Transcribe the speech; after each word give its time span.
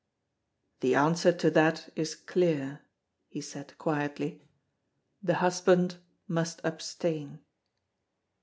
"The 0.79 0.95
answer 0.95 1.31
to 1.31 1.51
that 1.51 1.89
is 1.95 2.15
clear," 2.15 2.81
he 3.27 3.39
said 3.39 3.77
quietly: 3.77 4.41
"The 5.21 5.35
husband 5.35 5.97
must 6.27 6.59
abstain." 6.63 7.41